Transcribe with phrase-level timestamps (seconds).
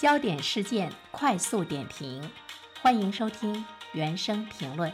[0.00, 2.22] 焦点事件快速点评，
[2.80, 4.92] 欢迎收听原声评论。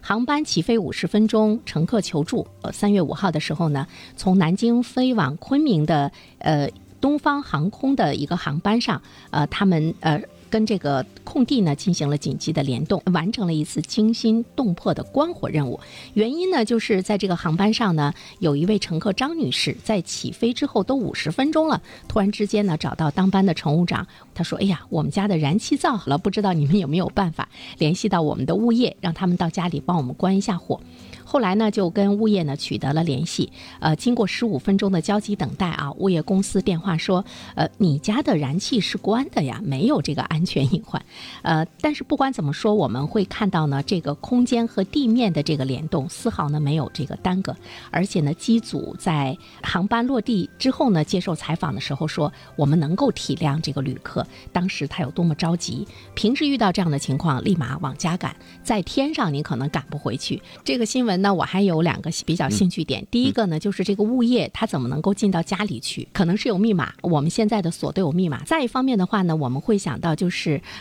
[0.00, 2.48] 航班起飞五十分钟，乘客求助。
[2.62, 3.86] 呃，三月五号的时候呢，
[4.16, 6.66] 从南京飞往昆明的呃
[6.98, 10.18] 东方航空的一个航班上，呃，他们呃。
[10.50, 15.78] 跟这个空地呢进行了紧急的联动，完成了一次惊心动魄的关火任务。
[16.14, 27.48] 原因呢，就是在这个航班上呢，有一位乘客张女士在起飞之后都五十分钟了，突然之间呢找到当班的乘务长，她说：“哎呀，我们家的燃气灶好了，不知道你们有没有办法
[27.78, 30.80] 联系到我们的物业，让他们到家里帮我们关一下火。”
[31.24, 33.52] 后来呢，就跟物业呢取得了联系。
[33.78, 37.24] 呃，经过十五分钟的焦急等待啊，物业公司电话说，
[37.54, 41.04] 呃，你家的燃气是关的呀，没有这个安安全隐患。
[41.42, 47.54] 呃，但是不管怎么说，我们会看到呢，这个空间和地面的这个联动丝毫呢没有这个耽搁，
[47.90, 55.86] 而且呢，机组在航班落地之后呢，接受采访的时候说，我们能够体谅这个旅客当时他有多么着急。
[56.14, 60.42] 平时遇到这样的情况，立马往家赶，在天上你可能赶不回去。
[60.64, 61.20] 这个新闻。
[61.20, 66.08] 呢我还有两个比较兴趣点，第一个呢，就是这个物业他怎么能够进到家里去？
[66.12, 68.42] 可能是有密码，我们现在的锁都有密码。
[68.44, 70.29] 再一方面的话呢，我们会想到就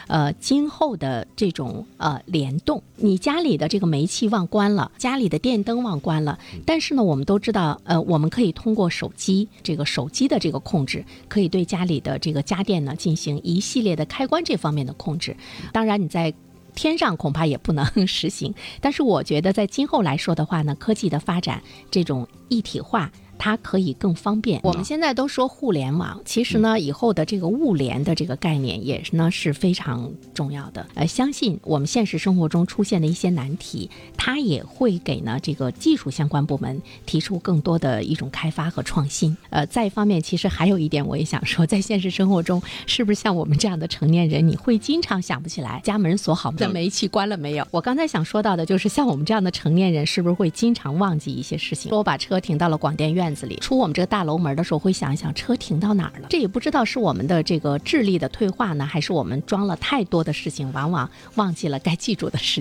[0.07, 15.35] 呃，今后的这种呃联动，你家里的这个煤气忘关了，家里的电灯忘关了，但是呢，我们都知道，呃，我们可以通过手机这个手机的这个控制，可以对家里的这个家电呢进行一系列的开关这方面的控制。
[15.73, 16.33] 当然你在。
[16.75, 21.61] 天上恐怕也不能 实行，但是我觉得在今后来说的话呢，科技的发展，
[21.91, 23.11] 这种一体化。
[23.39, 24.59] 它可以更方便。
[24.63, 30.85] 我们现在都说互联网，其实呢，以后的这个物联的这个概念也是呢是非常重要的。
[30.93, 39.35] 呃，相信我们现实生活中出现的一些难题，它也会给呢这个技术相关部门提出更多的一种开发和创新。
[39.49, 47.65] 呃，再一方面，其实还有一点我也想说，在现实生活中，是不是像我们这样的成年人，你会经常想不起来家门锁好，的煤气关了没有？
[47.71, 51.87] 我刚才想说到的就是，像我们这样的成年人，是不是会经常忘记一些事情？
[51.87, 53.28] 说我把车停到了广电院。
[53.29, 56.27] 院子里出我们这个大楼门的时候，会想一想车停到哪儿了。
[56.31, 62.57] 这也不知道是我们的这个智力的退化呢，还是我们装了太多的事情，往往忘记了该记住的事。